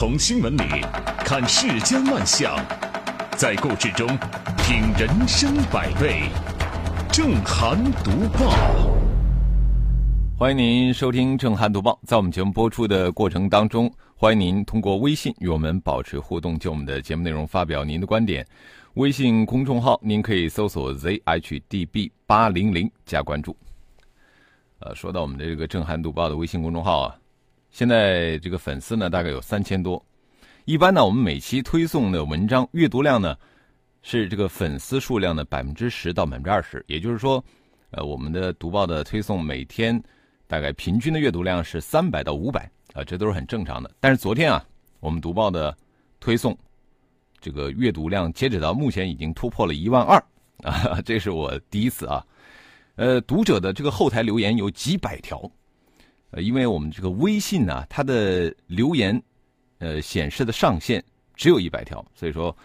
[0.00, 0.62] 从新闻里
[1.18, 2.56] 看世间万象，
[3.36, 4.06] 在故事中
[4.56, 6.22] 品人生百味。
[7.12, 8.50] 正涵读报，
[10.38, 12.00] 欢迎您收听正涵读报。
[12.06, 18.42] 在我们节目播出的过程当中，欢迎您通过微信与我们保持互动，就我们的节目内容发表您的观点。
[18.94, 23.54] 微信公众号您可以搜索 zhdb 八零零加关注。
[24.78, 27.19] 呃，说到我们的这个正涵读报的微信公众号啊。
[27.70, 30.04] 现在这个粉丝呢，大概有三千多。
[30.64, 33.36] 一般呢，我们每期推送的文章阅读量呢，
[34.02, 36.84] 是这个粉丝数量的百分之十到百分之二十。
[36.86, 37.42] 也就是说，
[37.90, 40.00] 呃，我们的读报的推送每天
[40.46, 43.90] 大概平均的阅读量是三百到五百啊，这都是很正常的。
[44.00, 44.64] 但是昨天啊，
[44.98, 45.76] 我们读报的
[46.18, 46.56] 推送
[47.40, 50.22] 这个阅读量截止到目前已经突破了一万二
[50.62, 52.24] 啊，这是我第一次啊。
[52.96, 55.50] 呃，读者的这个后台留言有几百条。
[56.30, 59.20] 呃，因为我们这个微信呢，它的留言，
[59.78, 61.02] 呃，显示的上限
[61.34, 62.56] 只有一百条，所以说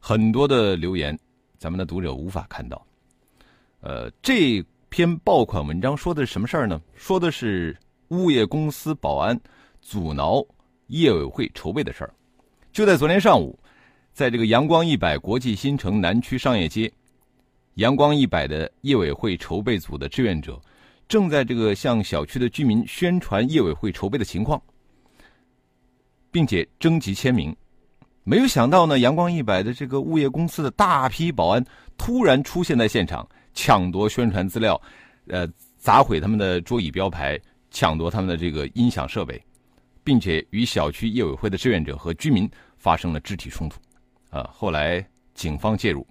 [0.00, 1.16] 很多的留言，
[1.56, 2.84] 咱们的读者无法看到。
[3.80, 6.80] 呃，这篇爆款文章说的是什么事儿呢？
[6.94, 7.76] 说的是
[8.08, 9.38] 物业公司保安
[9.80, 10.44] 阻挠
[10.88, 12.12] 业委会筹备的事儿。
[12.72, 13.58] 就在昨天上午，
[14.12, 16.92] 在这个阳光一百国际新城南区商业街，
[17.74, 20.60] 阳光一百的业委会筹备组的志愿者。
[21.08, 24.60] 正在这个向小区的居民宣传业委会筹备的情况，
[26.30, 27.54] 并且征集签名。
[28.24, 31.62] 没有想到呢，阳光一百的这个物业公司的大批保安
[31.98, 34.80] 突然出现在现场，抢夺宣传资料，
[35.26, 37.38] 呃，砸毁他们的桌椅标牌，
[37.70, 39.42] 抢夺他们的这个音响设备，
[40.02, 43.78] 并且与小区业委会的志愿者和居民发生了肢体冲突。
[44.30, 46.06] 啊，后来警方介入，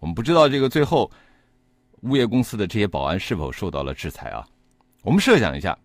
[0.00, 1.10] 我们不知道这个最后。
[2.02, 4.46] 物业公司的这些保安是否受到了制裁啊？
[5.02, 5.78] 我们设想一下，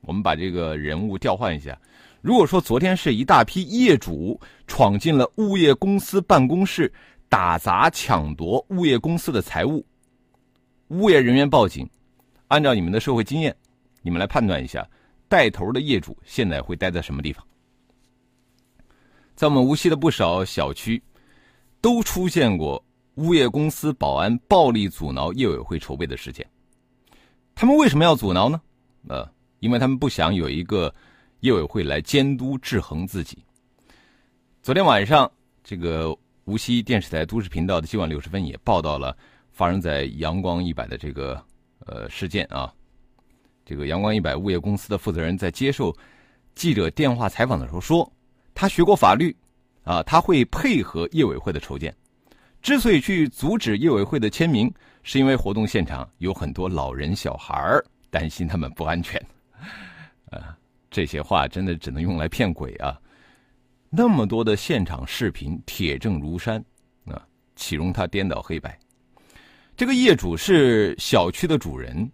[0.00, 1.78] 我们把这个人物调换一下。
[2.20, 6.92] 如果说昨天是一大批业主闯进了物业公司办公室，
[7.28, 9.84] 打砸抢夺物业公司的财物，
[10.88, 11.88] 物业人员报警，
[12.48, 13.54] 按照你们的社会经验，
[14.02, 14.88] 你们来判断一下，
[15.28, 17.44] 带头的业主现在会待在什么地方？
[19.34, 21.02] 在我们无锡的不少小区，
[21.80, 22.82] 都出现过。
[23.16, 26.48] 物业公司保安暴力阻挠业委会筹备的事件，
[27.54, 28.60] 他们为什么要阻挠呢？
[29.08, 29.28] 呃，
[29.60, 30.92] 因为他们不想有一个
[31.40, 33.44] 业委会来监督制衡自己。
[34.62, 35.30] 昨天晚上，
[35.62, 39.16] 这个无锡电视台都市频道的今晚六十分也报道了
[39.50, 41.42] 发生在阳光一百的这个
[41.80, 42.72] 呃事件啊。
[43.64, 45.94] 这个阳光一百物业公司的负责人在接受
[46.54, 48.10] 记者电话采访的时候说，
[48.54, 49.36] 他学过法律，
[49.84, 51.94] 啊，他会配合业委会的筹建。
[52.62, 59.20] 之所以去阻止业委会的签名，是因为活动现场有很多老人小孩儿，担心他们不安全。
[60.30, 60.56] 啊，
[60.88, 62.96] 这些话真的只能用来骗鬼啊！
[63.90, 66.64] 那么多的现场视频，铁证如山，
[67.06, 67.20] 啊，
[67.56, 68.78] 岂容他颠倒黑白？
[69.76, 72.08] 这个业主是小区的主人，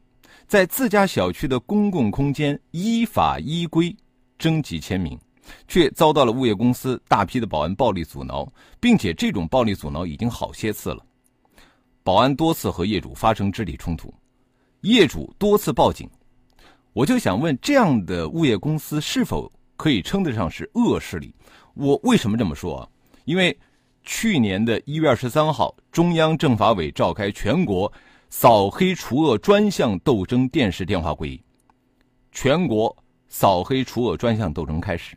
[0.47, 3.95] 在自家小区的公共空间依法依规
[4.39, 5.19] 征集签名。
[5.67, 8.47] 却遭到了物业公司大批的保安暴力阻挠，
[8.81, 11.05] 并且这种暴力阻挠已经好些次了。
[12.03, 14.13] 保安多次和业主发生肢体冲突，
[14.81, 16.09] 业主多次报警。
[16.95, 21.35] 我就想问，这样的物业公司是否可以称得上是恶势力？
[21.75, 22.89] 我为什么这么说啊？
[23.25, 23.57] 因为
[24.03, 27.93] 去年的一月二十三号，中央政法委召开全国
[28.31, 31.43] 扫黑除恶专项斗争电视电话会议，
[32.33, 32.97] 全国
[33.29, 35.15] 扫黑除恶专项斗争开始。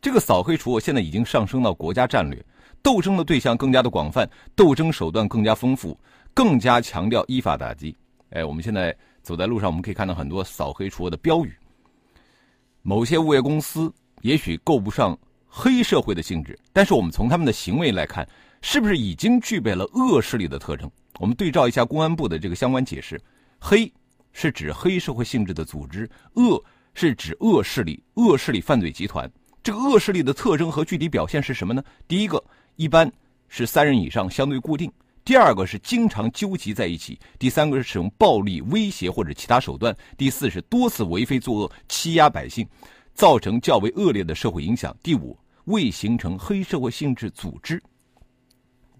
[0.00, 2.42] 这个扫黑除恶现在已经上升到国家战略，
[2.82, 5.98] 斗争的对象更加的广泛，斗争手段更加丰富，
[6.32, 7.94] 更加强调依法打击。
[8.30, 11.54] 哎，我们现在走在路上，我们可以看到很多扫黑除恶的标语。
[12.80, 18.26] 某些物业公司也许够不上黑社会的性质，但是我们从他们的行为来看，
[18.62, 20.90] 是不是已经具备了恶势力的特征？
[21.18, 23.20] 我们对照一下公安部的这个相关解释：
[23.58, 23.92] 黑
[24.32, 29.30] 是指黑社会性质的组织，恶是指恶势力、恶势力犯罪集团。
[29.62, 31.84] 这个恶势力的特征和具体表现是什么呢？
[32.08, 32.42] 第一个，
[32.76, 33.10] 一般
[33.48, 34.88] 是三人以上，相对固定；
[35.22, 42.66] 第二个是经常纠集在一起；第三个是使用暴力威胁或者其他手段；第四是多次为非作恶，欺压百姓，
[43.12, 45.36] 造成较为恶劣的社会影响；第五，
[45.66, 47.82] 未形成黑社会性质组织。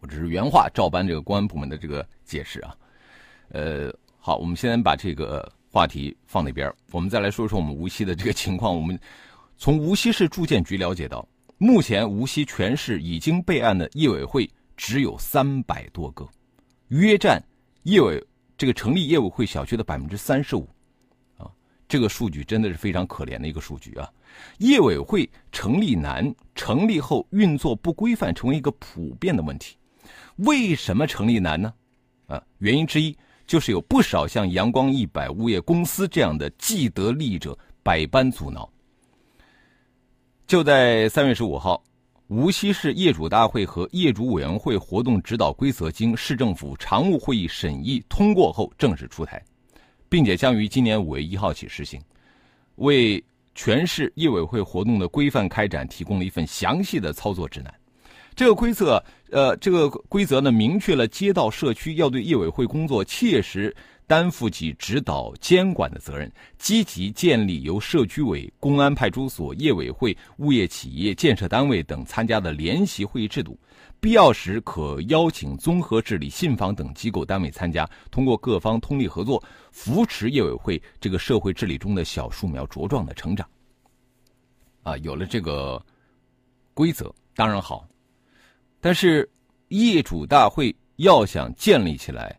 [0.01, 2.77] 我只是原话照搬这个公安部门的这个解释啊。
[3.49, 8.77] 呃，好，我们先把这个话题放那边，我们再来说说我们无锡的这个情况。
[8.77, 9.01] 我们。
[9.61, 11.29] 从无锡市住建局了解到，
[11.59, 16.27] 目前无锡全市已经备案的业委会只有三百多个，
[16.89, 17.39] 约占
[17.83, 18.27] 业委
[18.57, 20.67] 这个成立业委会小区的百分之三十五，
[21.37, 21.45] 啊，
[21.87, 24.11] 这个数据真的是非常可怜的一个数据啊！
[24.61, 29.77] 业委会成立难，成立后运作不规范，成为一个普遍的问题。
[30.37, 31.71] 为什么成立难呢？
[32.29, 33.15] 啊，原因之一
[33.47, 38.67] 就是有不少像阳光一百物业公司这样的既得利益者百般阻挠。
[40.51, 41.81] 就在三月十五号，
[42.27, 49.41] 无锡市业主大会和业主委员会活动指导规则经市政府常务会议审议通过后正式出台，
[50.09, 52.03] 并且将于今年五月一号起实行，
[52.79, 53.23] 为
[53.55, 57.73] 全市业委会活动的规范开展提供了一份详细的操作指南。
[58.41, 63.77] 这个规则，呃，这个规则呢，明确了街道社区要对业委会工作切实
[64.07, 73.61] 担负起指导监管的责任，积极建立由社区委、公安派出所、业委会、物业企业、建设单位等参加的联席会议制度，
[74.01, 83.47] 必要时可邀请综合治理、信访等机构单位参加，通过各方通力合作，扶持业委会这个社会治理中的小树苗茁壮的成长。
[84.83, 85.79] 啊，有了这个
[86.73, 87.87] 规则，当然好。
[88.81, 89.29] 但是，
[89.69, 92.39] 业主大会要想建立起来，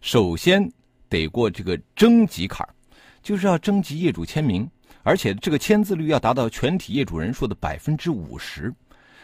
[0.00, 0.70] 首先
[1.08, 2.74] 得过这个征集坎儿，
[3.22, 4.70] 就是要征集业主签名，
[5.02, 8.72] 而且这个签字率要达到全体业主人数的百分之五十。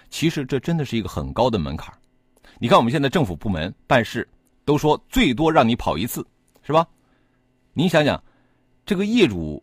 [0.08, 1.92] 其实这真的是一个很高的门槛
[2.58, 4.26] 你看，我们现在政府部门办事
[4.64, 6.26] 都说最多让你跑一次，
[6.62, 6.86] 是吧？
[7.72, 8.22] 你想想，
[8.86, 9.62] 这个业主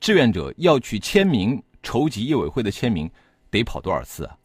[0.00, 3.10] 志愿者要去签名筹集业委会的签名，
[3.50, 4.36] 得跑多少次啊？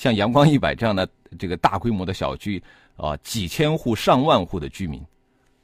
[0.00, 1.06] 像阳光一百这样的。
[1.38, 2.60] 这个大规模的小区
[2.96, 5.00] 啊，几千户、上万户的居民，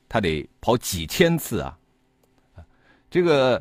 [0.08, 1.76] 他得跑几千次啊！
[3.10, 3.60] 这个，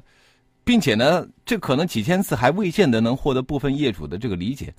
[0.63, 4.71] 并且呢，这可能几千次还未见得能获得部分业主的这个理解。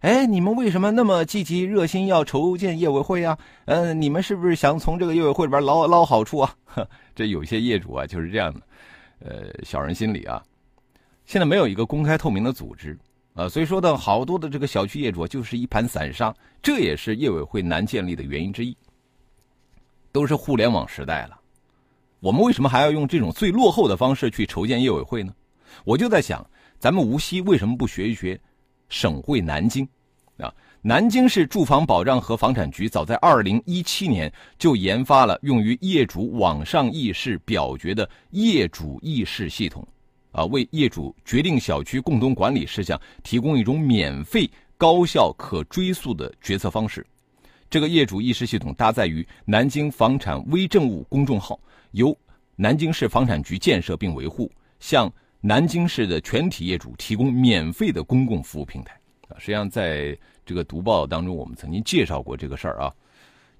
[0.00, 3.36] 哎，你们为什么那么积极热心要筹建业委会呀？
[3.66, 6.56] 嗯，你们是不是想从这个业委会里边捞捞好处啊？
[7.14, 8.60] 这有些业主啊就是这样的，
[9.18, 10.42] 呃，小人心理啊。
[11.26, 12.98] 现在没有一个公开透明的组织。
[13.34, 18.76] 啊，所以说呢，好多的这个小区业主就是一盘散沙，这也是业委会难建立的原因之一。
[20.12, 21.40] 都是互联网时代了，
[22.20, 25.34] 我们为什么还要用这种最落后的方式去筹建业委会呢？
[25.84, 26.46] 我就在想，
[26.78, 28.38] 咱们无锡为什么不学一学
[28.90, 29.88] 省会南京？
[30.36, 30.52] 啊，
[30.82, 39.86] 南京市住房保障和房产局早在二零一七年就研发了用于业主网上议事表决的业主议事系统。
[40.32, 47.06] 啊，为业主决定小区共同管理事项提供一种免费、高效、可追溯的决策方式。
[47.70, 51.58] 这个业主议事系统搭载于南京房产微政务公众号，
[51.92, 52.16] 由
[52.56, 54.50] 南京市房产局建设并维护，
[54.80, 58.92] 向南京市的全体业主提供免费的公共服务平台。
[59.28, 62.92] 啊，实际上在这个读报当中，我们曾经介绍过这个事儿啊。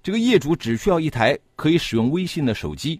[0.03, 2.99] 这个业主只需要一台可以使用微信的手机。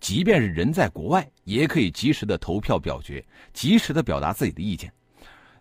[0.00, 4.92] 即便是人在国外，也可以及时的投票表决，及时的表达自己的意见，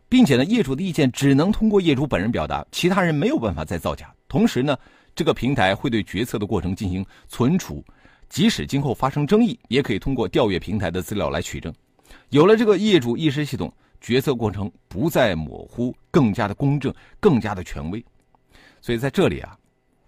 [0.09, 4.13] 并且呢，业主的意见只能通过业主本人表达，其他人没有办法再造假。
[4.27, 4.77] 同时呢，
[5.13, 7.83] 这个平台会对决策的过程进行存储，
[8.29, 11.73] 即使今后发生争议，也可以通过调阅平台的资料来取证。
[12.29, 18.03] 有了这个业主意识系统，决策过程不再模糊，更加的公正，更加的权威。
[18.81, 19.57] 所以在这里啊。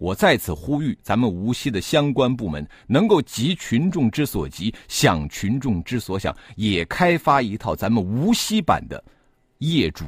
[0.04, 9.02] 我再次呼吁，咱们无锡的相关部门能够急群众之所急，想群众之所想，也开发一套咱们无锡版的
[9.60, 10.04] 业主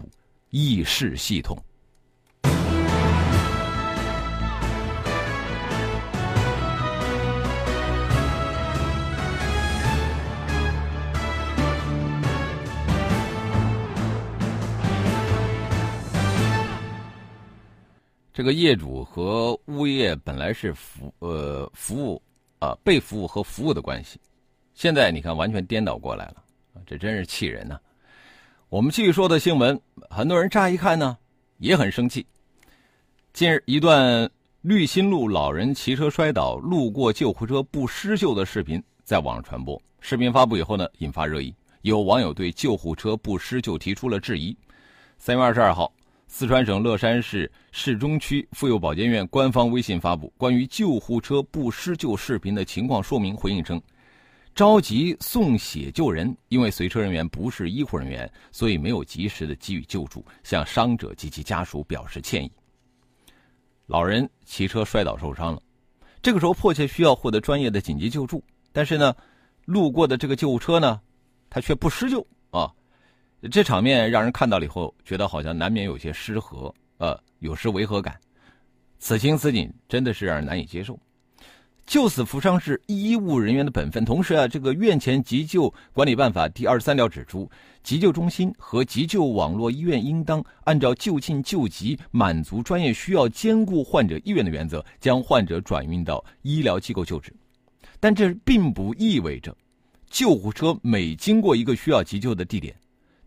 [0.50, 1.58] 议事系统。
[18.36, 22.22] 这个业主和物业本来是服呃服务
[22.60, 24.20] 啊被服务和服务的关系，
[24.74, 26.44] 现在你看完全颠倒过来了，
[26.86, 27.80] 这真是气人呐！
[28.68, 31.18] 我们继续说的新闻，很多人乍一看呢
[31.60, 32.28] 也很生气。
[33.32, 39.82] 近日，一段绿新路老人骑车摔倒，路过救护车不施救的视频在网上传播。
[40.02, 44.54] 视频发布以后呢，引发热议，有网友对救护车不施救提出了质疑。
[45.18, 45.90] 三月二十二号。
[46.38, 53.82] 四川省乐山市市中区妇幼保健院官方微信发布关于救护车不施救视频的情况说明，回应称，
[54.54, 62.52] 着急送血救人，因为随车人员不是医护人员，所以没有及时的给予救助，向伤者及其家属表示歉意。
[63.86, 65.62] 老人骑车摔倒受伤了，
[66.22, 69.16] 这个时候迫切需要获得专业的紧急救助，但是呢，
[69.64, 71.00] 路过的这个救护车呢，
[71.50, 72.28] 他却不施救。
[73.50, 78.20] 这场面让人看到了以后，觉得好像难免有些失和，呃，有失违和感。
[79.00, 80.98] 此情此景，真的是让人难以接受。
[81.86, 84.04] 救死扶伤是医务人员的本分。
[84.04, 87.48] 同时啊，这个院前急救管理办法第二十三条指出，
[87.84, 97.32] 急救中心和急救网络医院应当按照就近救急、满足专业需要、兼顾患者意愿的原则，将患者转运到医疗机构救治。
[98.00, 99.56] 但这并不意味着，
[100.10, 102.76] 救护车每经过一个需要急救的地点，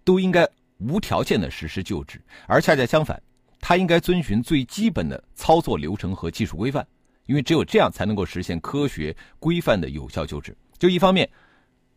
[0.09, 0.49] 都应该
[0.79, 3.23] 无条件的实施救治，而恰恰相反，
[3.61, 6.87] 它应该遵循最基本的操作流程和技术规范。
[7.27, 10.57] 因为只有这样才能够实现科学规范的有效救治。
[10.79, 11.29] 就一方面，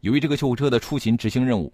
[0.02, 1.72] 由于这个救护车的出行执行任务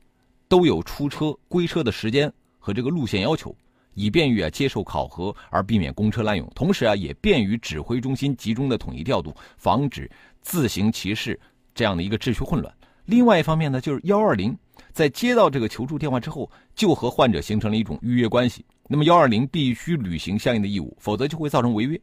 [0.47, 3.57] 都有出车归车的时间和这个路线要求，
[3.95, 10.07] 以便于啊接受考核而避免公车滥用；同时啊也便于指挥中心集中的统一调度，防止
[10.43, 11.39] 自行其事
[11.73, 12.71] 这样的一个秩序混乱。
[13.05, 14.55] 另外一方面呢，就是幺二零
[14.91, 18.65] 在接到这个求助电话之后，就和患者形成了一种预约关系。
[18.87, 21.99] 那么幺二零必须履行相应的义务，否则就会造成违约。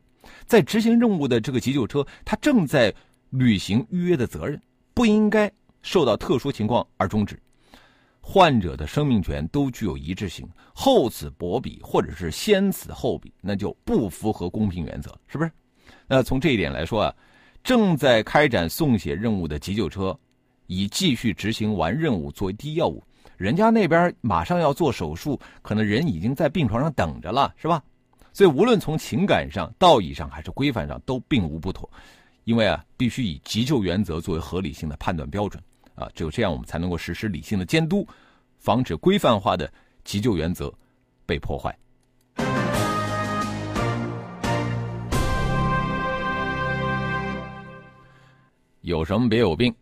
[0.47, 2.95] 在执行任务的这个急救车，它正在
[3.31, 4.61] 履行预约的责任，
[4.93, 5.51] 不应该
[5.83, 7.39] 受到特殊情况而终止。
[8.21, 15.51] 患者的生命权都具有一致性，厚此薄彼或者是先此后彼，那就不符合公平原则，是不是？
[16.07, 17.15] 那从这一点来说啊，
[17.63, 20.19] 正在开展送血任务的急救车，
[20.67, 23.03] 以继续执行完任务作为第一要务。
[23.37, 27.83] 人家那边马上要做手术，可能人已经在病床上等着了，是吧？
[28.33, 31.89] 所以，无论从情感上、道义上还是规范上，都并无不妥。
[32.45, 35.63] 因为啊，必须以急救原则作为合理性的判断标准
[35.95, 38.07] 啊，只有这样，我们才能够实施理性的监督，
[38.59, 39.73] 防止规范化的
[40.05, 40.73] 急救原则
[41.25, 41.77] 被破坏。
[48.83, 49.75] 有什么别有病，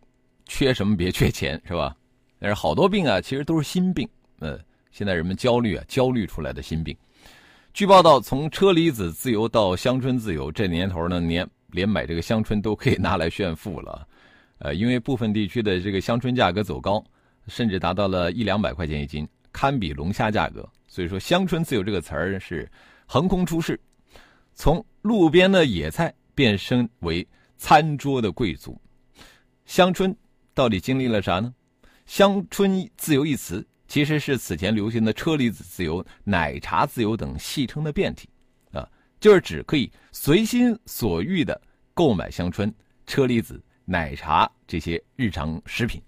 [0.45, 1.95] 缺什么别缺钱，是吧？
[2.39, 4.07] 但是好多病啊，其实都是心病。
[4.39, 4.59] 呃，
[4.91, 6.95] 现在人们焦虑啊，焦虑出来的心病。
[7.73, 14.07] 据报道，从车厘子自由到香椿自由，这年头呢，连连买这个香椿都可以拿来炫富了。
[14.59, 17.03] 呃，因为部分地区的这个香椿价格走高，
[17.47, 20.67] 甚至达到了一两百块钱一斤，堪比龙虾价格。
[20.87, 22.69] 所以说，香椿自由这个词儿是
[23.05, 23.79] 横空出世，
[24.53, 28.79] 从路边的野菜变身为餐桌的贵族。
[29.65, 30.15] 香椿
[30.53, 31.53] 到底经历了啥呢？
[32.05, 33.65] 香椿自由一词。
[33.85, 38.27] 其实是此前流行的车厘子自由、奶茶自由等戏称的变体，
[38.71, 41.61] 啊，就是指可以随心所欲的
[41.93, 42.73] 购买香椿、
[43.05, 46.01] 车厘子、奶茶这些日常食品。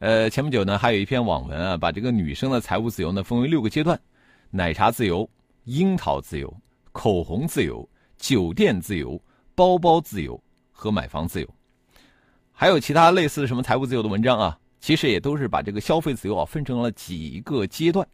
[0.00, 3.98] 呃，前不久呢，还有一篇网文啊，把这个女生的财务自由呢分为六个阶段：
[4.50, 5.26] 奶茶自由、
[5.64, 6.54] 樱桃自由、
[6.90, 9.18] 口红自由、酒店自由、
[9.54, 10.38] 包包自由
[10.72, 11.48] 和买房自由。
[12.52, 14.58] 还有其他类似什么财务自由的文章啊。
[14.80, 18.04] 其实也都是把这个消费自由啊分成了几个阶段，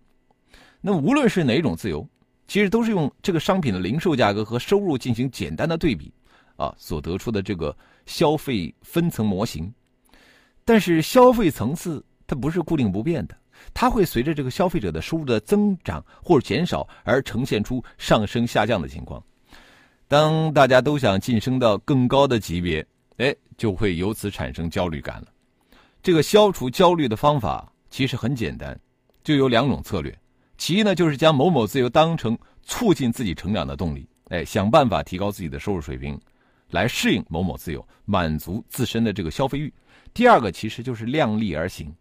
[0.82, 2.06] 那无论是哪种自由，
[2.46, 6.12] 其实都是用这个商品的零售价格和收入进行简单的对比，
[6.56, 9.72] 啊所得出的这个消费分层模型。
[10.62, 13.34] 但是消费层次它不是固定不变的，
[13.72, 19.24] 它会随着这个消费者的收入的增长或者减少而呈现出上升下降的情况。
[20.06, 22.86] 当大家都想晋升到更高的级别，
[23.18, 25.28] 哎，就会由此产生焦虑感了。
[26.02, 28.78] 这个消除焦虑的方法其实很简单，
[29.22, 30.16] 就有两种策略。
[30.56, 36.20] 其一呢，就是将某某自由当成促进自己成长的动力，哎，想办法提高自己的收入水平，
[36.70, 39.72] 来适应某某自由，满足自身的这个消费欲。
[40.14, 41.94] 第二个其实就是量力而行，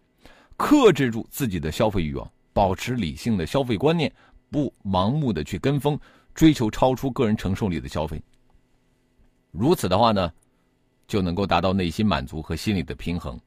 [0.56, 4.12] 克制住自己的消费欲望，保持理性的消费观念，
[4.50, 6.00] 不盲目的去跟风，
[6.34, 8.22] 追求超出个人承受力的消费。
[9.52, 10.32] 如此的话呢，
[11.08, 13.40] 就能够达到内心满足和心理的平衡。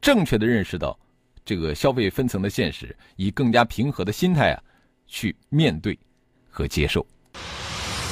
[0.00, 0.98] 正确的认识到
[1.44, 4.62] 这个消费分层的现实，以更加平和的心态啊，
[5.06, 5.98] 去面对
[6.50, 7.06] 和接受。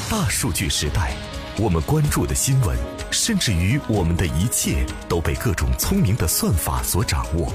[0.09, 1.15] 大数据时代，
[1.59, 2.79] 我们关注的新闻，
[3.11, 7.53] 甚至于我们的一切，都被各种聪明的算法所掌握。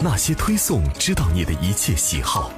[0.00, 2.50] 那些推送知道你的一切喜好，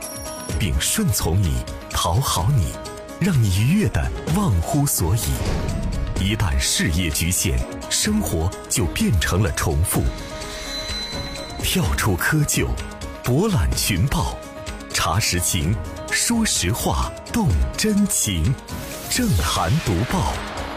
[0.59, 2.73] 并顺从你、讨好你，
[3.21, 5.90] 让你愉悦的忘乎所以。
[6.23, 7.59] 一旦事业局限，
[7.89, 10.03] 生活就变成了重复。
[11.63, 12.67] 跳出窠臼，
[13.25, 14.37] 博览群报，
[14.93, 15.75] 查实情，
[16.11, 18.55] 说实话，动真情。
[19.09, 20.35] 正涵读报，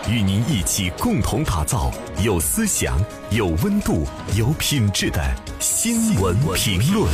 [0.10, 1.92] 与您一起共同打造
[2.24, 2.98] 有思想、
[3.30, 4.08] 有温度、
[4.38, 5.22] 有品质的
[5.60, 7.06] 新闻评论。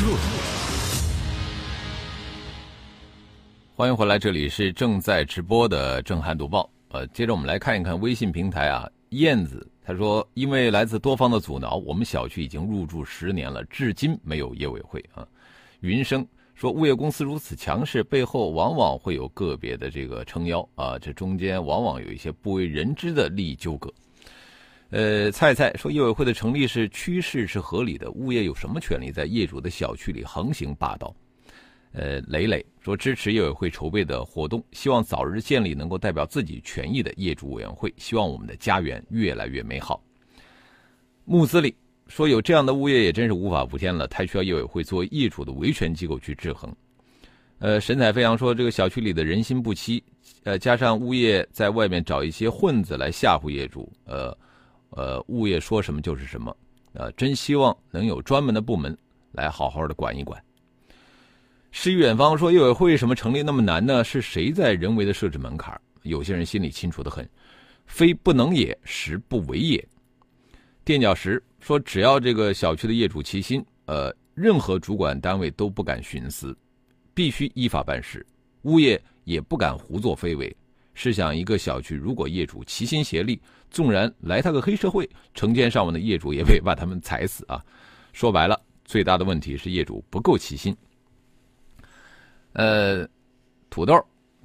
[3.76, 6.70] 欢迎回来，这里是正在直播的正涵读报。
[6.90, 9.66] 呃，接着我们来看一看微信平台啊，燕子。
[9.86, 15.28] 他说：“因为来自多方的阻挠，我们小区已经入住十年了，至今没有业委会啊。”
[15.82, 23.92] 云生说：“物业公司如此强势，背后往往会有个别的这个撑腰啊，这中间往往有一些不为人知的利益纠葛。”
[24.92, 31.16] 呃，菜菜说，业委会的成立是趋势是合理的，物业有什么权利在业主的小区里横行霸道？
[31.92, 40.02] 呃，磊磊说支持业委会筹备的活动，希望早日建立能够代表自己权益的业主委员会，希望我们的家园越来越美好。
[41.26, 41.76] 木子里
[42.08, 46.74] 说，有这样的物业也真是无法无天了，太需要业委会作为业主的维权机构去制衡。
[47.60, 50.04] 呃，神采飞扬说，这个小区里的人心不齐，
[50.44, 54.36] 呃，加上物业在外面找一些混子来吓唬业主，呃。
[54.92, 56.58] 呃，物业说什么就是什么，
[56.94, 58.98] 呃，真希望能有专门的部门
[59.32, 60.44] 来好好的管一管。
[61.72, 64.04] 诗与远方说，业委会为什么成立那么难呢？
[64.04, 65.80] 是谁在人为的设置门槛？
[66.02, 67.28] 有些人心里清楚的很，
[67.86, 69.88] 非不能也，实不为也。
[70.84, 76.58] 垫脚石说，只要这个小区的业主齐心，呃，任何主管单位都不敢徇私，
[77.14, 78.26] 必须依法办事，
[78.64, 80.54] 物业也不敢胡作非为。
[80.96, 87.64] 试想，一个小区如果业主齐心协力，纵然来他个黑社会，成千上万的业主也会把他们踩死啊！
[88.12, 90.76] 说白了，最大的问题是业主不够齐心。
[92.60, 93.08] 呃，
[93.70, 93.98] 土豆，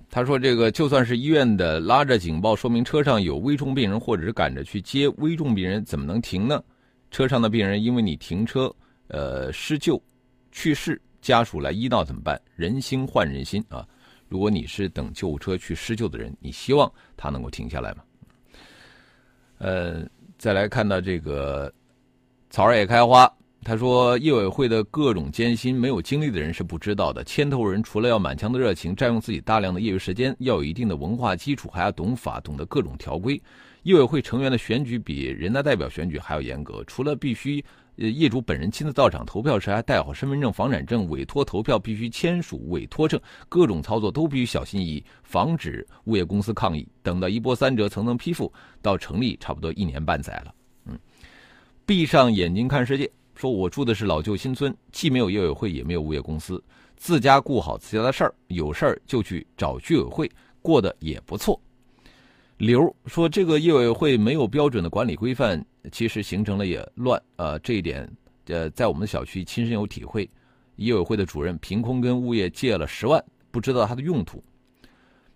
[0.08, 6.62] 他说这个就算是医院的拉着警报说明车上有危重病人，或者是赶着去接危重病人，怎么能停呢？
[7.10, 8.72] 车上的病人因为你停车，
[9.08, 10.00] 呃，施救
[10.52, 12.40] 去世，家属来医闹怎么办？
[12.54, 13.84] 人心换人心啊！
[14.28, 18.04] 如果你是等救护车去施救的人，你希望他能够停下来吗？
[19.58, 20.06] 呃，
[20.38, 21.72] 再来看到这个
[22.48, 23.28] 草儿也开花，
[23.64, 27.24] 他说业委会的各种艰辛，没有经历的人是不知道的。
[27.24, 33.40] 牵头人除了要满腔的热情，占用自己大量的业余时间，要有一定的文化基础，还要懂法，懂得各种条规。
[33.84, 37.64] 业委会成员的选举比人大代表选举还要严格，除了必须。
[37.96, 41.08] 业主本人亲自到场投票时，还带好身份证、房产证。
[41.08, 46.84] 委托投票必须签署委托证，各种操作都必须小心翼翼，防止物业公司抗议。
[47.04, 48.52] 等到一波三折、层层批复，
[48.82, 50.52] 到成立差不多一年半载了。
[50.86, 50.98] 嗯，
[51.86, 53.08] 闭上眼睛看世界。
[53.34, 56.62] 说我住的是老旧新村，既没有业委会，也没有物业公司，
[56.96, 60.30] 自家顾好自家的事儿，有事儿就去找居委会，
[60.62, 61.60] 过得也不错。
[62.58, 67.20] 刘说：“这个业委会没有标准的管理规范，其实形成了也乱。
[67.34, 68.08] 呃，这一点，
[68.46, 70.28] 呃，在我们的小区亲身有体会。
[70.76, 74.42] 业委会的主任凭空跟物业借了十万，不知道它的用途。”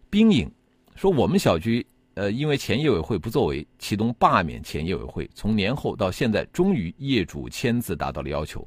[0.09, 0.51] 冰影
[0.95, 1.85] 说：“我们小区，
[2.19, 5.31] 呃，因为前业委会不作为，启动罢免前业委会。
[5.35, 8.67] 从年后到现在，终于业主签字达到了要求。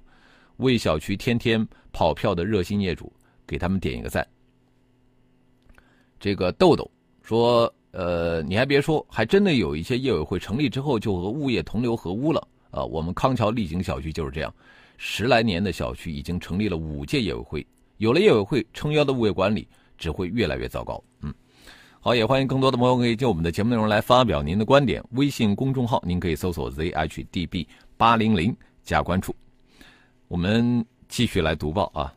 [0.57, 3.11] 为小区天天跑票的热心业主，
[3.45, 4.25] 给他们点一个赞。”
[6.17, 6.89] 这个豆豆
[7.21, 7.69] 说。
[7.93, 12.85] 呃，你还别说，还真的有一些业委会成立之后就和物业同流合污了啊！
[12.85, 14.55] 我们康桥丽景小区就是这样，
[14.95, 21.03] 十来年的小区已经成立了五届业委会，有了业委会撑腰的物业管理只会越来越糟糕。
[21.21, 21.33] 嗯，
[22.03, 25.03] 好，也欢迎更多的朋友可以就我们的节目内容来发表您的观点。
[25.11, 29.35] 微信公众号您可以搜索 zhdb 八零零加关注。
[30.27, 32.11] 我们继续来读报啊。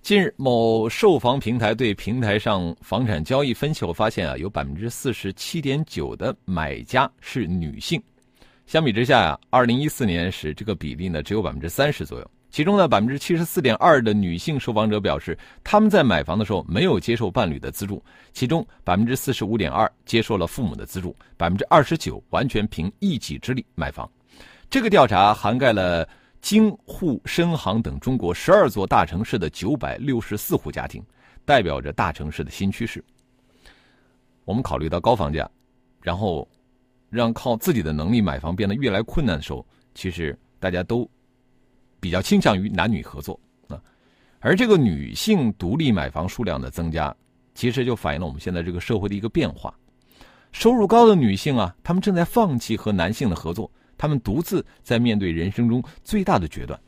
[0.00, 8.02] 近日，某售房平台对平台上房产交易分析后发现啊，有百分之四十七点九的买家是女性。
[8.66, 12.30] 相比之下呀，二零一四年时这个比例呢只有百分之三十左右。
[12.50, 24.10] 其中呢，百分之七十四点二的女性受访者表示，他们在买房的时候没有接受伴侣的资助，其中百分之四十五点二接受了父母的资助，百分之二十九完全凭一己之力买房。
[24.70, 26.08] 这个调查涵盖了。
[26.42, 31.02] 京沪深杭等中国十二座大城市的九百六十四户家庭，
[31.44, 33.02] 代表着大城市的新趋势。
[34.44, 35.50] 我们考虑到高房价，
[36.00, 36.46] 然后
[37.10, 41.08] 让靠自己的能力买房变得越来困难的时候，其实大家都
[42.00, 43.80] 比较倾向于男女合作啊。
[44.40, 47.14] 而这个女性独立买房数量的增加，
[47.54, 49.74] 其实就反映了我们现在这个社会的一个变化。
[50.52, 53.70] 收入高的女性啊，她们正在放弃和男性的合作。
[53.98, 56.78] 她们独自在面对人生中最大的决断。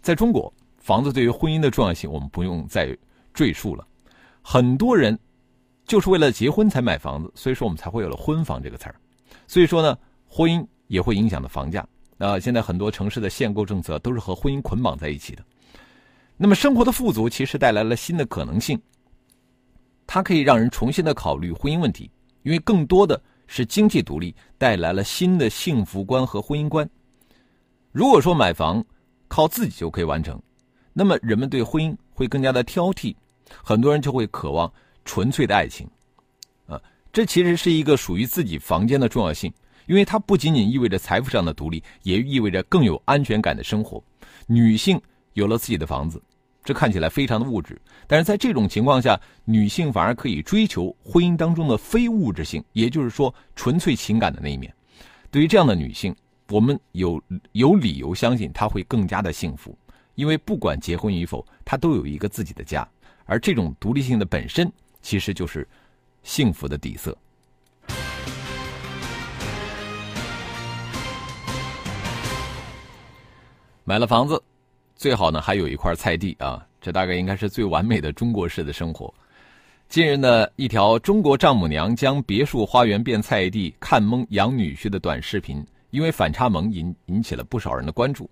[0.00, 2.96] 在中国，房子对于婚姻的重要性，我们不用再
[3.34, 3.86] 赘述了。
[4.42, 5.18] 很多人
[5.84, 8.94] 就是为了结婚才买房子，所以说我们才会有了“婚房”这个词儿。
[9.46, 11.86] 所以说呢，婚姻也会影响到房价。
[12.18, 15.44] 啊，现在很多城市的限购政策都是和婚姻捆绑在一起的。
[16.36, 18.80] 那么，生活的富足其实带来了新的可能性，
[20.06, 22.10] 它可以让人重新的考虑婚姻问题，
[22.42, 23.20] 因为更多的。
[23.48, 26.90] 是经济独立带来了新的幸福观和婚姻观。
[27.92, 28.84] 如果说买房
[29.28, 30.42] 靠自己就可以完成，
[30.92, 33.14] 那么人们对婚姻会更加的挑剔，
[33.62, 34.68] 很多人就会渴望
[35.04, 35.88] 纯粹的爱情。
[36.66, 36.76] 啊，
[37.12, 39.54] 这其实是一个属于自己房间的重要性，
[39.86, 44.02] 因为它不仅仅意味着财富上的独立，也意味着更有安全感的生活。
[44.46, 45.00] 女性
[45.32, 46.22] 有了自己的房子。
[46.64, 54.74] 这看起来非常的物质，但是在这种情况下，女性反而可以追求婚姻当中的非物质性，也就是说纯粹情感的那一面。
[55.30, 56.12] 对于这样的女性，
[56.48, 57.22] 我们有
[57.52, 59.78] 有理由相信她会更加的幸福，
[60.16, 62.84] 因为不管结婚与否，她都有一个自己的家，
[63.26, 64.68] 而这种独立性的本身，
[65.00, 65.68] 其实就是
[66.24, 67.16] 幸福的底色。
[73.88, 74.42] 买了房子，
[74.96, 79.14] 最好呢还有一块菜地啊，这大概应该是最完美的中国式的生活。
[79.88, 88.28] 近日呢，一条中国丈母娘将别墅花园变菜地、看懵养女婿的短视频，因为反差萌引引起了不少人的关注。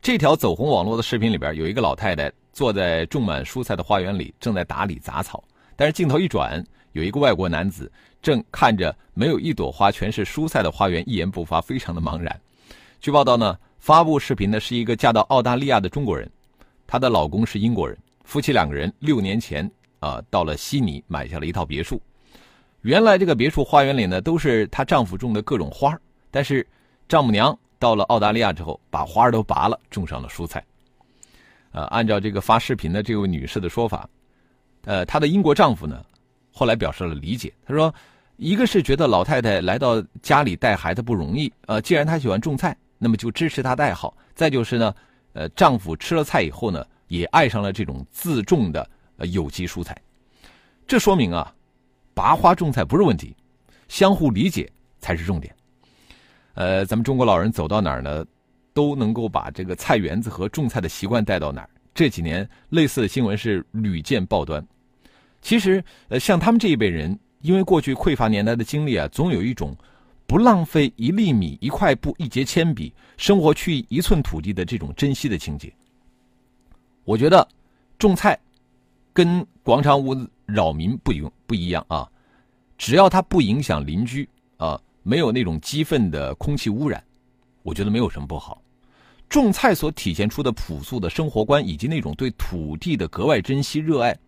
[0.00, 5.42] 这条走红网络的视频里边，有一个老太太坐在种满蔬菜的花园里，正在打理杂草。
[5.74, 7.90] 但是镜头一转，有一个外国男子
[8.22, 12.40] 正看着没有一朵花、全是蔬菜的花园，一言不发，非常的茫然。
[13.00, 16.30] 据报道呢，发布视频的是一个嫁到澳大利亚的中国人，
[16.86, 19.68] 她的老公是英国人，夫妻两个人六年前。
[19.98, 22.00] 啊，到了悉尼买下了一套别墅。
[22.80, 25.96] 原来这个别墅花园里呢，都是她丈夫种的各种花
[26.28, 26.66] 但是
[27.08, 30.64] 丈母娘到了澳大利亚之后，把花都拔了，种上了蔬菜。
[31.70, 34.08] 呃，按照这个发视频的这位女士的说法，
[34.84, 36.04] 呃，她的英国丈夫呢，
[36.52, 37.52] 后来表示了理解。
[37.64, 37.92] 他说，
[38.36, 44.16] 一个是觉得老太太来到家里带孩子不容易，呃，既然她喜欢种菜，那么就支持她的爱好。
[44.34, 44.94] 再就是呢，
[45.32, 49.26] 呃，丈夫吃了菜以后呢，也爱上了这种自种的呃。
[49.26, 49.96] 有机蔬菜，
[50.86, 51.54] 这说明啊，
[52.12, 53.34] 拔花种菜不是问题，
[53.88, 55.54] 相互理解才是重点。
[56.54, 58.26] 呃，咱们中国老人走到哪儿呢，
[58.74, 61.70] 都能够把这个菜园子和种菜的习惯带到哪儿。
[61.94, 64.62] 这几年类似的新闻是屡见报端。
[65.40, 69.74] 其实，呃，像他们这一辈人，因为过去匮乏年代的经历啊，总有一种
[70.32, 75.70] 不浪费一粒米、一块布、一节铅笔，生活去一寸土地的这种珍惜的情节。
[77.04, 77.46] 我觉得
[77.98, 78.38] 种菜。
[79.12, 80.16] 跟广场舞
[80.46, 82.10] 扰民不一不一样啊，
[82.78, 87.04] 只要它不影响邻居啊，没有那种激愤的空气污染，
[87.62, 88.62] 我觉得没有什么不好。
[89.28, 94.18] 种菜所体现出的朴素的生活观，以及那种对土地的格外珍惜热爱，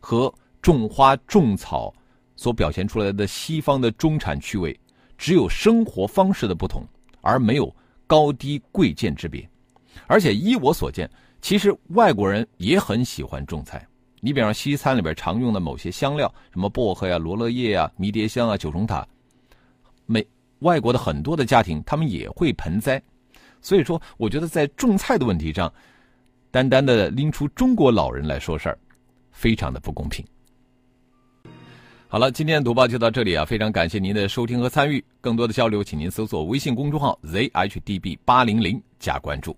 [0.00, 1.92] 和种花种草
[2.36, 4.74] 所表现出来的西方的中产趣味，
[5.22, 6.84] 只有生活方式的不同，
[7.20, 7.72] 而没有
[8.08, 9.48] 高低贵贱之别。
[10.08, 11.08] 而且依我所见，
[11.40, 13.86] 其实外国人也很喜欢种菜。
[14.18, 19.06] 你比方西餐里边常用的某些香料，什么薄荷呀、罗勒叶呀、迷迭香啊、九重塔，
[20.06, 20.26] 美
[20.58, 23.00] 外国的很多的家庭他们也会盆栽，
[23.60, 25.72] 所以说我觉得在种菜的问题上，
[26.50, 28.78] 单单的拎出中国老人来说事儿，
[29.30, 30.26] 非常的不公平。
[32.12, 39.56] 好了，今天的读报就到这里啊，非常感谢您的收听和参与，更多的交流，请您搜索微信公众号 zhdb 八零零加关注。